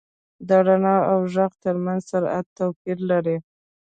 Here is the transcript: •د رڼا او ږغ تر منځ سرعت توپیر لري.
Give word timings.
•د 0.47 0.49
رڼا 0.67 0.95
او 1.11 1.19
ږغ 1.33 1.51
تر 1.63 1.75
منځ 1.85 2.01
سرعت 2.11 2.45
توپیر 2.57 2.97
لري. 3.11 3.37